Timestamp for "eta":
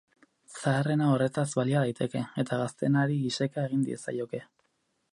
2.45-2.61